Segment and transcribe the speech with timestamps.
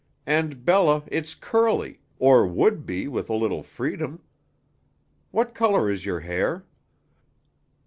[0.25, 4.23] And, Bella, it's curly, or would be with a little freedom.
[5.29, 6.65] What color is your hair?"